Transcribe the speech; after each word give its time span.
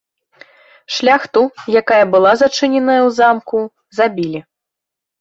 Шляхту, 0.95 1.43
якая 1.83 2.01
была 2.15 2.33
зачыненая 2.43 2.99
ў 3.07 3.15
замку, 3.21 3.59
забілі. 4.01 4.39